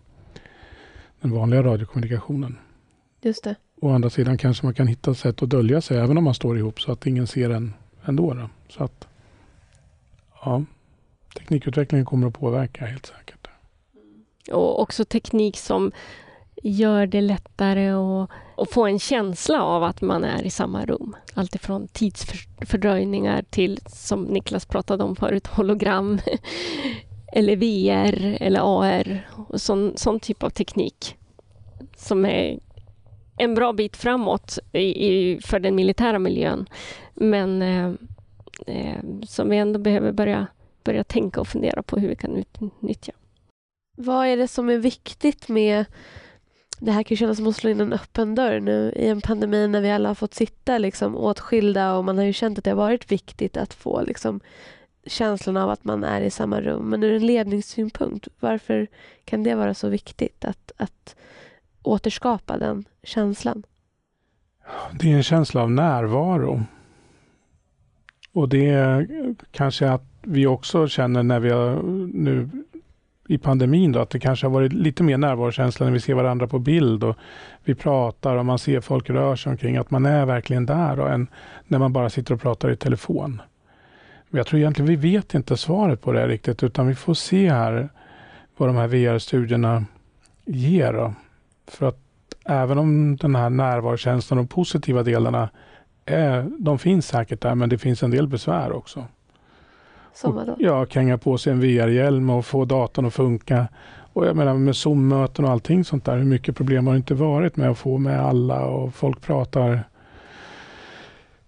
[1.21, 2.59] den vanliga radiokommunikationen.
[3.23, 3.57] Just det.
[3.81, 6.59] Å andra sidan kanske man kan hitta sätt att dölja sig även om man står
[6.59, 8.35] ihop så att ingen ser en ändå.
[8.35, 8.49] Då.
[8.69, 9.09] Så att,
[10.45, 10.65] ja,
[11.39, 13.49] teknikutvecklingen kommer att påverka helt säkert.
[13.95, 14.25] Mm.
[14.53, 15.93] Och också teknik som
[16.63, 21.17] gör det lättare att, att få en känsla av att man är i samma rum.
[21.35, 26.19] Alltifrån tidsfördröjningar till, som Niklas pratade om förut, hologram
[27.33, 31.17] eller VR eller AR och sån, sån typ av teknik
[31.97, 32.59] som är
[33.37, 36.67] en bra bit framåt i, i, för den militära miljön
[37.15, 37.93] men eh,
[38.67, 40.47] eh, som vi ändå behöver börja,
[40.85, 43.13] börja tänka och fundera på hur vi kan utnyttja.
[43.97, 45.85] Vad är det som är viktigt med
[46.79, 49.69] det här kan kännas som att slå in en öppen dörr nu i en pandemi
[49.69, 52.71] när vi alla har fått sitta liksom åtskilda och man har ju känt att det
[52.71, 54.41] har varit viktigt att få liksom
[55.07, 56.91] känslan av att man är i samma rum.
[56.91, 58.87] Men ur en ledningssynpunkt, varför
[59.25, 61.17] kan det vara så viktigt att, att
[61.85, 63.63] återskapa den känslan?
[64.93, 66.63] Det är en känsla av närvaro.
[68.33, 69.09] Och det är
[69.51, 72.49] kanske att vi också känner när vi har nu
[73.29, 76.47] i pandemin då, att det kanske har varit lite mer närvarokänsla när vi ser varandra
[76.47, 77.17] på bild och
[77.65, 81.11] vi pratar och man ser folk röra sig omkring, att man är verkligen där och
[81.11, 81.27] än
[81.67, 83.43] när man bara sitter och pratar i telefon.
[84.29, 87.51] Men jag tror egentligen vi vet inte svaret på det riktigt utan vi får se
[87.51, 87.89] här
[88.57, 89.85] vad de här VR-studierna
[90.45, 90.93] ger.
[90.93, 91.15] Då.
[91.67, 91.99] För att
[92.45, 95.49] även om den här närvarokänslan och de positiva delarna
[96.07, 99.05] är, de finns säkert där men det finns en del besvär också.
[100.15, 100.57] Som vadå?
[100.59, 103.69] Ja, kränga på sig en VR-hjälm och få datorn att funka.
[104.13, 106.17] Och jag menar med Zoom-möten och allting sånt där.
[106.17, 109.85] Hur mycket problem har det inte varit med att få med alla och folk pratar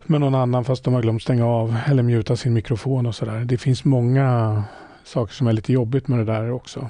[0.06, 3.44] med någon annan fast de har glömt stänga av eller mjuta sin mikrofon och sådär.
[3.44, 4.62] Det finns många
[5.04, 6.88] saker som är lite jobbigt med det där också.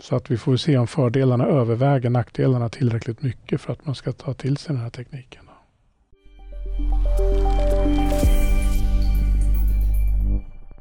[0.00, 4.12] Så att vi får se om fördelarna överväger nackdelarna tillräckligt mycket för att man ska
[4.12, 5.44] ta till sig den här tekniken.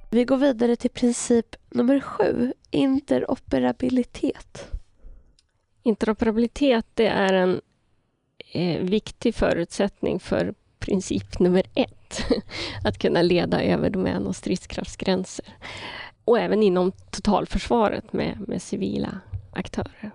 [0.09, 4.71] Vi går vidare till princip nummer sju, interoperabilitet.
[5.83, 7.61] Interoperabilitet det är en
[8.51, 12.23] eh, viktig förutsättning för princip nummer ett.
[12.83, 15.45] Att kunna leda över domän och stridskraftsgränser.
[16.27, 19.19] Och även inom totalförsvaret med, med civila
[19.53, 20.11] aktörer.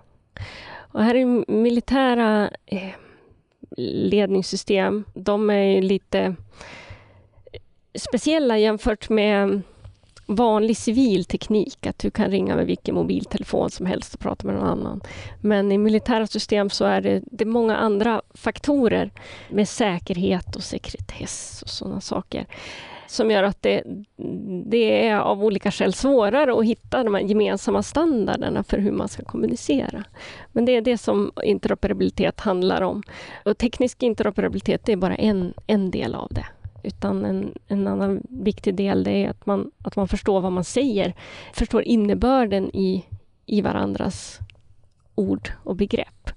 [0.75, 2.89] Och här är militära eh,
[3.77, 7.61] ledningssystem, de är lite eh,
[7.95, 9.61] speciella jämfört med
[10.25, 14.55] vanlig civil teknik, att du kan ringa med vilken mobiltelefon som helst och prata med
[14.55, 15.01] någon annan.
[15.41, 19.11] Men i militära system så är det, det är många andra faktorer
[19.49, 22.45] med säkerhet och sekretess och sådana saker
[23.07, 23.83] som gör att det,
[24.65, 29.07] det är av olika skäl svårare att hitta de här gemensamma standarderna för hur man
[29.07, 30.03] ska kommunicera.
[30.51, 33.03] Men det är det som interoperabilitet handlar om.
[33.45, 36.45] Och teknisk interoperabilitet är bara en, en del av det.
[36.83, 40.63] Utan en, en annan viktig del det är att man, att man förstår vad man
[40.63, 41.13] säger,
[41.53, 43.05] förstår innebörden i,
[43.45, 44.39] i varandras
[45.15, 46.29] ord och begrepp.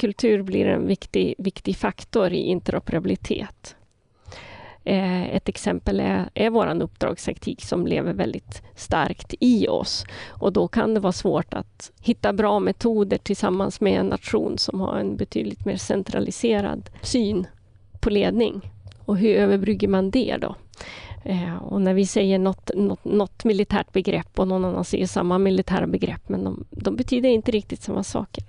[0.00, 3.76] Kultur blir en viktig, viktig faktor i interoperabilitet.
[4.86, 10.04] Eh, ett exempel är, är vår uppdragstaktik som lever väldigt starkt i oss.
[10.28, 14.80] Och då kan det vara svårt att hitta bra metoder tillsammans med en nation som
[14.80, 17.46] har en betydligt mer centraliserad syn
[18.00, 18.72] på ledning.
[19.04, 20.54] Och hur överbrygger man det då?
[21.24, 25.38] Eh, och när vi säger något, något, något, militärt begrepp och någon annan säger samma
[25.38, 28.44] militära begrepp, men de, de betyder inte riktigt samma saker.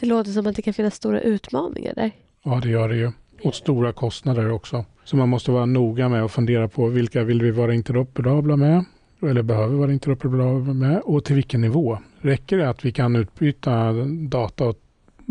[0.00, 2.10] Det låter som att det kan finnas stora utmaningar där.
[2.42, 3.12] Ja, det gör det ju.
[3.44, 4.84] Och stora kostnader också.
[5.10, 8.84] Så man måste vara noga med att fundera på vilka vill vi vara interoperabla med?
[9.22, 11.00] Eller behöver vara interoperabla med?
[11.04, 11.98] Och till vilken nivå?
[12.20, 13.92] Räcker det att vi kan utbyta
[14.28, 14.76] data och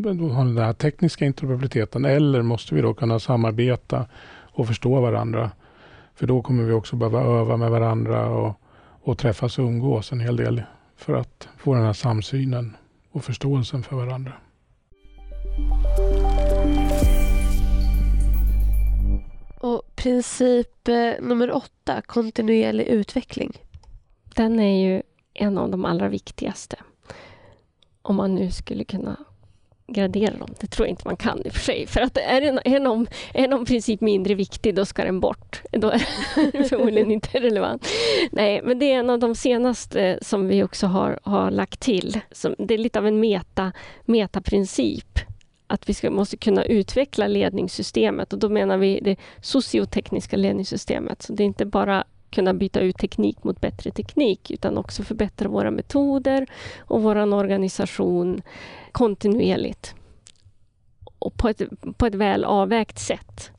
[0.06, 2.06] ha den här tekniska interoperabiliteten?
[2.06, 4.06] Eller måste vi då kunna samarbeta
[4.54, 5.52] och förstå varandra?
[6.16, 8.62] För då kommer vi också behöva öva med varandra och,
[9.02, 10.64] och träffas och umgås en hel del
[10.98, 12.76] för att få den här samsynen
[13.12, 14.34] och förståelsen för varandra.
[19.60, 23.58] Och princip eh, nummer åtta, kontinuerlig utveckling.
[24.36, 25.02] Den är ju
[25.34, 26.76] en av de allra viktigaste.
[28.02, 29.18] Om man nu skulle kunna
[29.88, 30.54] gradera dem.
[30.60, 31.88] Det tror jag inte man kan i och för sig.
[31.88, 35.62] För att är, en, är, någon, är någon princip mindre viktig, då ska den bort.
[35.72, 36.08] Då är
[36.52, 37.88] den förmodligen inte relevant.
[38.32, 42.20] Nej, men det är en av de senaste som vi också har, har lagt till.
[42.32, 43.72] Som, det är lite av en meta,
[44.06, 45.20] metaprincip
[45.70, 51.22] att vi ska, måste kunna utveckla ledningssystemet och då menar vi det sociotekniska ledningssystemet.
[51.22, 55.50] Så det är inte bara kunna byta ut teknik mot bättre teknik utan också förbättra
[55.50, 56.48] våra metoder
[56.80, 58.42] och vår organisation
[58.92, 59.96] kontinuerligt
[61.20, 61.62] och på ett,
[61.98, 63.52] på ett väl avvägt sätt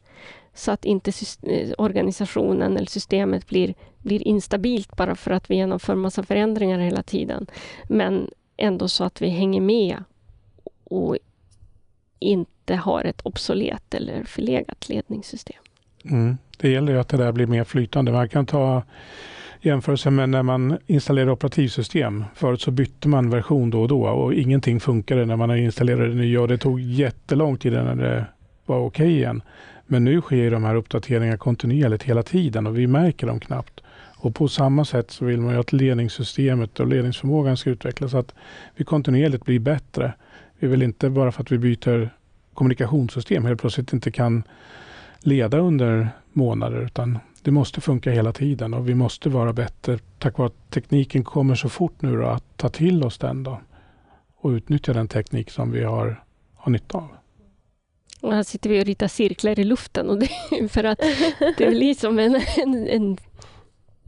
[0.54, 5.94] så att inte eh, organisationen eller systemet blir, blir instabilt bara för att vi genomför
[5.94, 7.46] massa förändringar hela tiden.
[7.88, 10.04] Men ändå så att vi hänger med
[10.84, 11.16] och
[12.20, 15.62] inte har ett obsolet eller förlegat ledningssystem.
[16.04, 16.38] Mm.
[16.58, 18.12] Det gäller ju att det där blir mer flytande.
[18.12, 18.82] Man kan ta
[19.60, 22.24] jämförelse med när man installerar operativsystem.
[22.34, 26.14] Förut så bytte man version då och då och ingenting funkade när man installerade det
[26.14, 28.26] nya och det tog jättelång tid innan det
[28.66, 29.42] var okej okay igen.
[29.86, 33.80] Men nu sker de här uppdateringarna kontinuerligt hela tiden och vi märker dem knappt.
[34.16, 38.18] Och på samma sätt så vill man ju att ledningssystemet och ledningsförmågan ska utvecklas så
[38.18, 38.34] att
[38.76, 40.12] vi kontinuerligt blir bättre.
[40.60, 42.10] Vi vill inte bara för att vi byter
[42.54, 44.42] kommunikationssystem helt plötsligt inte kan
[45.20, 50.38] leda under månader utan det måste funka hela tiden och vi måste vara bättre tack
[50.38, 53.60] vare att tekniken kommer så fort nu då, att ta till oss den då
[54.36, 57.08] och utnyttja den teknik som vi har, har nytta av.
[58.20, 60.98] Och här sitter vi och ritar cirklar i luften och det är för att
[61.58, 63.16] det blir som en, en, en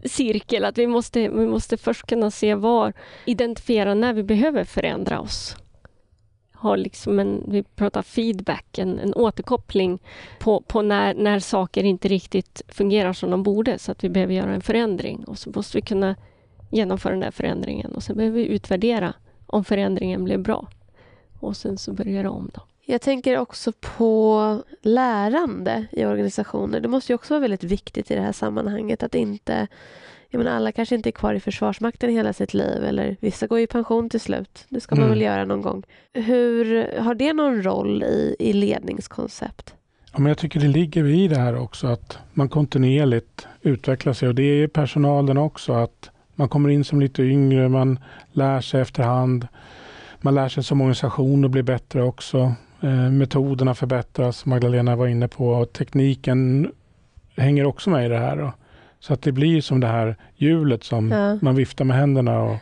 [0.04, 2.92] cirkel att vi måste, vi måste först kunna se var,
[3.24, 5.56] identifiera när vi behöver förändra oss
[6.62, 9.98] har liksom en, vi pratar feedback, en, en återkoppling
[10.38, 14.34] på, på när, när saker inte riktigt fungerar som de borde så att vi behöver
[14.34, 16.16] göra en förändring och så måste vi kunna
[16.70, 19.14] genomföra den där förändringen och sen behöver vi utvärdera
[19.46, 20.68] om förändringen blev bra
[21.40, 22.50] och sen så börjar göra om.
[22.54, 22.60] Då.
[22.84, 26.80] Jag tänker också på lärande i organisationer.
[26.80, 29.68] Det måste ju också vara väldigt viktigt i det här sammanhanget att inte
[30.32, 33.58] jag menar, alla kanske inte är kvar i Försvarsmakten hela sitt liv eller vissa går
[33.58, 34.66] i pension till slut.
[34.68, 35.10] Det ska man mm.
[35.10, 35.82] väl göra någon gång.
[36.12, 39.74] Hur Har det någon roll i, i ledningskoncept?
[40.12, 44.28] Ja, men jag tycker det ligger i det här också att man kontinuerligt utvecklar sig
[44.28, 47.98] och det är personalen också att man kommer in som lite yngre, man
[48.32, 49.48] lär sig efterhand.
[50.20, 52.54] Man lär sig som organisation och blir bättre också.
[52.80, 55.64] Eh, metoderna förbättras, Magdalena var inne på.
[55.64, 56.72] Tekniken
[57.36, 58.52] hänger också med i det här.
[59.02, 61.38] Så att det blir som det här hjulet som ja.
[61.42, 62.56] man viftar med händerna och,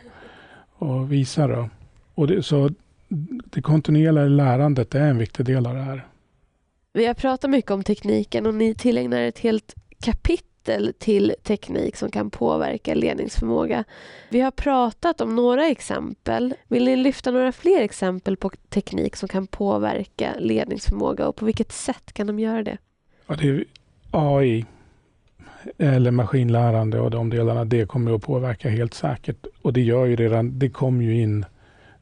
[0.69, 1.49] och visar.
[1.49, 1.69] Då.
[2.15, 2.69] Och det, så
[3.45, 6.07] det kontinuerliga lärandet är en viktig del av det här.
[6.93, 12.11] Vi har pratat mycket om tekniken och ni tillägnar ett helt kapitel till teknik som
[12.11, 13.83] kan påverka ledningsförmåga.
[14.29, 16.53] Vi har pratat om några exempel.
[16.67, 21.71] Vill ni lyfta några fler exempel på teknik som kan påverka ledningsförmåga och på vilket
[21.71, 22.77] sätt kan de göra det?
[23.27, 23.65] Ja, det är
[24.11, 24.65] AI
[25.77, 29.45] eller maskinlärande och de delarna, det kommer att påverka helt säkert.
[29.61, 31.45] Och det gör ju redan, det kommer ju in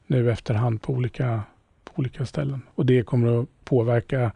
[0.06, 1.42] nu efterhand på olika,
[1.84, 2.62] på olika ställen.
[2.74, 4.32] Och det kommer att påverka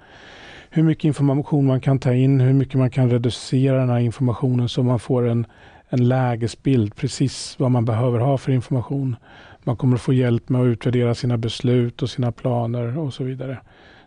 [0.70, 4.68] hur mycket information man kan ta in, hur mycket man kan reducera den här informationen
[4.68, 5.46] så man får en,
[5.88, 9.16] en lägesbild, precis vad man behöver ha för information.
[9.62, 13.24] Man kommer att få hjälp med att utvärdera sina beslut och sina planer och så
[13.24, 13.58] vidare.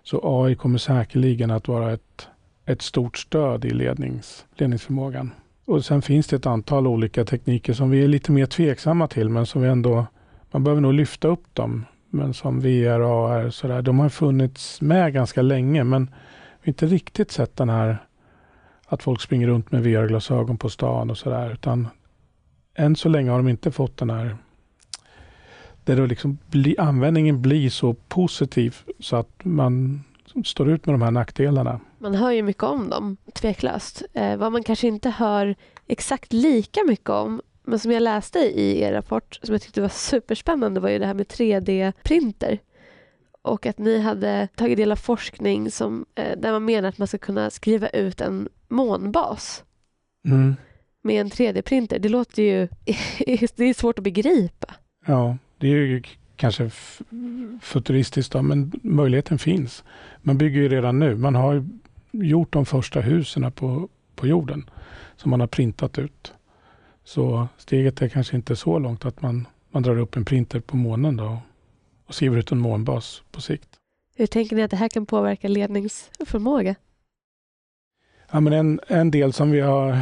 [0.03, 2.27] Så AI kommer säkerligen att vara ett,
[2.67, 5.31] ett stort stöd i lednings, ledningsförmågan.
[5.65, 9.29] Och sen finns det ett antal olika tekniker som vi är lite mer tveksamma till,
[9.29, 10.05] men som vi ändå,
[10.51, 11.85] man behöver nog lyfta upp dem.
[12.09, 16.11] Men som VR, AR, sådär, de har funnits med ganska länge, men vi
[16.61, 17.97] har inte riktigt sett den här
[18.87, 21.87] att folk springer runt med VR-glasögon på stan och sådär, utan
[22.75, 24.37] än så länge har de inte fått den här
[25.83, 30.03] där då liksom bli, användningen blir så positiv så att man
[30.45, 31.79] står ut med de här nackdelarna.
[31.97, 34.03] Man hör ju mycket om dem, tveklöst.
[34.13, 35.55] Eh, vad man kanske inte hör
[35.87, 39.89] exakt lika mycket om men som jag läste i er rapport som jag tyckte var
[39.89, 42.59] superspännande var ju det här med 3D-printer.
[43.41, 47.07] Och att ni hade tagit del av forskning som, eh, där man menar att man
[47.07, 49.63] ska kunna skriva ut en månbas
[50.25, 50.55] mm.
[51.03, 51.99] med en 3D-printer.
[51.99, 52.67] Det låter ju
[53.55, 54.73] det är svårt att begripa.
[55.05, 56.03] Ja, det är ju
[56.35, 56.71] kanske
[57.61, 59.83] futuristiskt då, men möjligheten finns.
[60.21, 61.15] Man bygger ju redan nu.
[61.15, 61.65] Man har
[62.23, 64.69] gjort de första husen på, på jorden
[65.15, 66.33] som man har printat ut.
[67.03, 70.77] Så steget är kanske inte så långt att man, man drar upp en printer på
[70.77, 71.37] månen då
[72.05, 73.69] och skriver ut en månbas på sikt.
[74.15, 76.75] Hur tänker ni att det här kan påverka ledningsförmåga?
[78.31, 80.01] Ja, men en, en del som vi har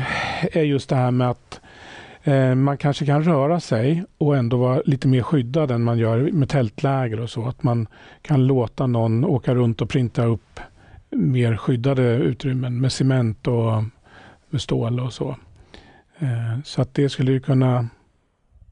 [0.52, 1.62] är just det här med att
[2.28, 6.32] Eh, man kanske kan röra sig och ändå vara lite mer skyddad än man gör
[6.32, 7.46] med tältläger och så.
[7.46, 7.88] Att man
[8.22, 10.60] kan låta någon åka runt och printa upp
[11.10, 13.84] mer skyddade utrymmen med cement och
[14.50, 15.36] med stål och så.
[16.20, 17.90] Eh, så att det skulle ju kunna...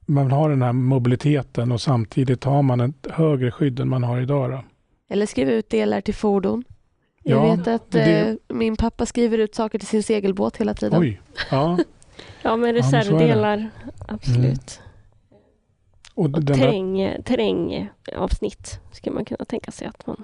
[0.05, 4.21] Man har den här mobiliteten och samtidigt har man ett högre skydd än man har
[4.21, 4.51] idag.
[4.51, 4.63] Då.
[5.09, 6.63] Eller skriva ut delar till fordon.
[7.23, 8.29] Jag ja, vet att det...
[8.29, 11.01] eh, min pappa skriver ut saker till sin segelbåt hela tiden.
[11.01, 11.21] Oj,
[11.51, 11.77] ja.
[12.41, 13.69] Ja, men reservdelar,
[14.07, 14.79] absolut.
[14.79, 14.93] Mm.
[16.13, 20.23] Och, och terräng, terrängavsnitt skulle man kunna tänka sig att man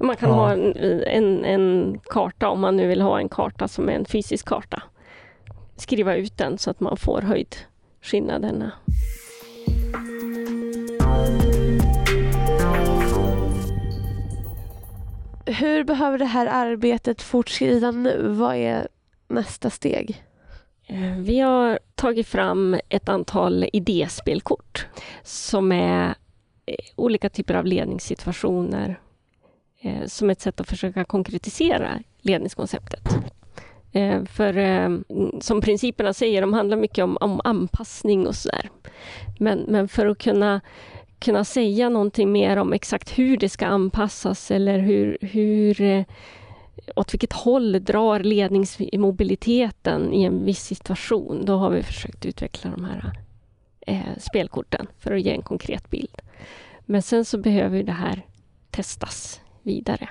[0.00, 0.34] man kan ja.
[0.34, 0.76] ha en,
[1.06, 4.82] en, en, karta om man nu vill ha en karta som är en fysisk karta.
[5.76, 8.72] Skriva ut den så att man får höjdskillnaderna.
[15.46, 18.28] Hur behöver det här arbetet fortskrida nu?
[18.28, 18.88] Vad är
[19.28, 20.24] nästa steg?
[20.86, 24.86] Eh, vi har tagit fram ett antal idéspelkort
[25.22, 26.14] som är
[26.66, 29.00] eh, olika typer av ledningssituationer
[29.80, 33.02] Eh, som ett sätt att försöka konkretisera ledningskonceptet.
[33.92, 34.98] Eh, för eh,
[35.40, 38.70] som principerna säger, de handlar mycket om, om anpassning och sådär.
[39.38, 40.60] Men, men för att kunna,
[41.18, 46.04] kunna säga någonting mer om exakt hur det ska anpassas eller hur, hur
[46.96, 51.44] åt vilket håll drar ledningsmobiliteten i en viss situation.
[51.44, 53.12] Då har vi försökt utveckla de här
[53.80, 56.20] eh, spelkorten för att ge en konkret bild.
[56.86, 58.26] Men sen så behöver det här
[58.70, 60.08] testas vidare.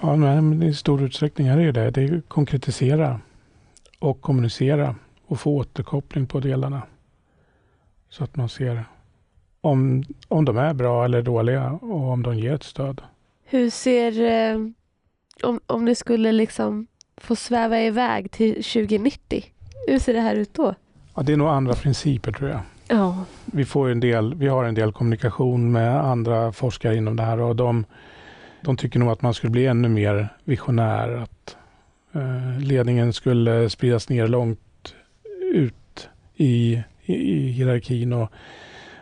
[0.00, 1.90] Ja, men i stor utsträckning är det ju det.
[1.90, 3.20] Det är konkretisera
[3.98, 4.94] och kommunicera
[5.26, 6.82] och få återkoppling på delarna.
[8.08, 8.84] Så att man ser
[9.60, 13.02] om, om de är bra eller dåliga och om de ger ett stöd.
[13.44, 14.58] Hur ser eh,
[15.42, 16.86] om, om ni skulle liksom
[17.16, 19.44] få sväva iväg till 2090,
[19.88, 20.74] hur ser det här ut då?
[21.14, 22.60] Ja, det är nog andra principer tror jag.
[22.88, 23.24] Ja.
[23.44, 27.40] Vi, får en del, vi har en del kommunikation med andra forskare inom det här
[27.40, 27.84] och de,
[28.62, 31.08] de tycker nog att man skulle bli ännu mer visionär.
[31.12, 31.56] Att
[32.12, 34.94] eh, ledningen skulle spridas ner långt
[35.52, 38.32] ut i, i, i hierarkin och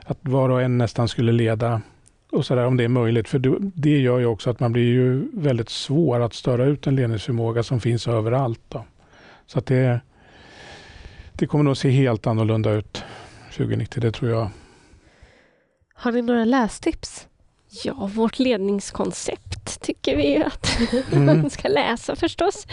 [0.05, 1.83] att var och en nästan skulle leda
[2.31, 3.29] och så där, om det är möjligt.
[3.29, 6.97] För det gör ju också att man blir ju väldigt svår att störa ut en
[6.97, 8.61] ledningsförmåga som finns överallt.
[8.69, 8.85] Då.
[9.47, 10.01] Så att det,
[11.33, 13.05] det kommer nog se helt annorlunda ut
[13.57, 14.51] 2090, det tror jag.
[15.95, 17.29] Har ni några lästips?
[17.85, 20.67] Ja, vårt ledningskoncept tycker vi att
[21.13, 21.41] mm.
[21.41, 22.67] man ska läsa förstås.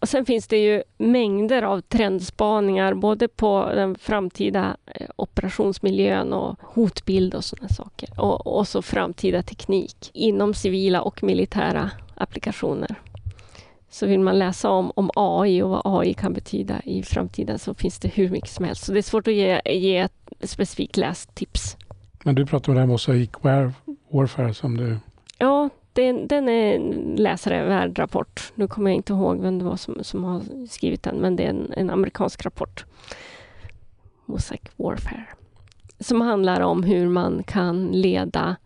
[0.00, 6.56] Och sen finns det ju mängder av trendspaningar både på den framtida eh, operationsmiljön och
[6.62, 8.20] hotbild och sådana saker.
[8.20, 12.94] Och, och så framtida teknik inom civila och militära applikationer.
[13.90, 17.74] Så vill man läsa om, om AI och vad AI kan betyda i framtiden så
[17.74, 18.84] finns det hur mycket som helst.
[18.84, 21.76] Så det är svårt att ge, ge ett specifikt lästips.
[22.24, 23.30] Men du pratar om det här Mosaic
[24.10, 24.96] Warfare som du...
[25.38, 28.52] Ja, den, den är en läsarvärd rapport.
[28.54, 31.44] Nu kommer jag inte ihåg vem det var som, som har skrivit den, men det
[31.44, 32.84] är en, en amerikansk rapport.
[34.26, 35.26] Mosaic Warfare.
[36.00, 38.56] Som handlar om hur man kan leda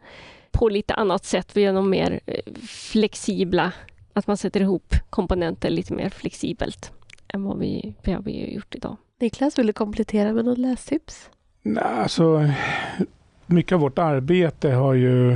[0.50, 3.72] på lite annat sätt genom mer eh, flexibla
[4.12, 6.92] att man sätter ihop komponenter lite mer flexibelt
[7.28, 8.96] än vad vi, vi har gjort idag.
[9.20, 11.30] Niklas, vill du komplettera med något lästips?
[11.62, 12.48] Nej, alltså,
[13.52, 15.32] mycket av vårt arbete har ju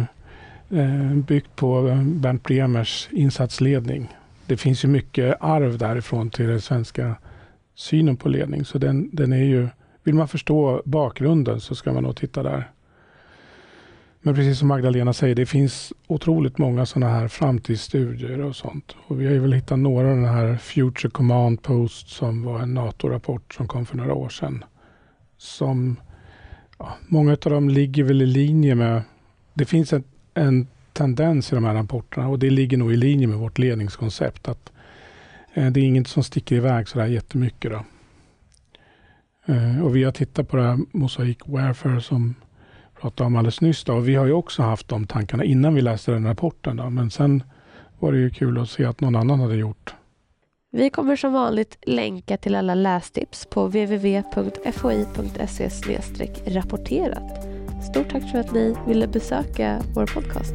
[0.71, 4.17] eh, byggt på Bernt Bremers insatsledning.
[4.47, 7.15] Det finns ju mycket arv därifrån till den svenska
[7.75, 8.65] synen på ledning.
[8.65, 9.69] Så den, den är ju,
[10.05, 12.71] vill man förstå bakgrunden så ska man nog titta där.
[14.27, 18.97] Men precis som Magdalena säger, det finns otroligt många sådana här framtidsstudier och sånt.
[19.07, 22.61] Och vi har ju väl hittat några av den här Future Command Post som var
[22.61, 24.65] en NATO-rapport som kom för några år sedan.
[25.37, 25.97] Som,
[26.79, 29.03] ja, många av dem ligger väl i linje med,
[29.55, 30.05] det finns en,
[30.35, 34.49] en tendens i de här rapporterna och det ligger nog i linje med vårt ledningskoncept.
[34.49, 34.73] att
[35.55, 37.71] eh, Det är inget som sticker iväg sådär jättemycket.
[37.71, 37.85] Då.
[39.55, 42.35] Eh, och vi har tittat på det här Mosaic Warfare som
[43.01, 43.85] pratade om alldeles nyss.
[43.85, 43.95] Då.
[43.95, 46.77] Och vi har ju också haft de tankarna innan vi läste den rapporten.
[46.77, 46.91] Då.
[46.91, 47.43] Men sen
[47.99, 49.95] var det ju kul att se att någon annan hade gjort.
[50.77, 54.31] Vi kommer som vanligt länka till alla lästips på www.foi.se
[56.47, 57.47] rapporterat.
[57.91, 60.55] Stort tack för att ni ville besöka vår podcast.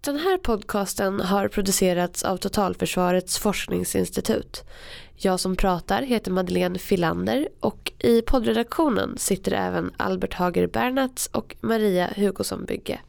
[0.00, 4.64] Den här podcasten har producerats av Totalförsvarets forskningsinstitut.
[5.16, 11.56] Jag som pratar heter Madeleine Filander och i poddredaktionen sitter även Albert Hager Bernats och
[11.60, 13.00] Maria Hugosson Bygge.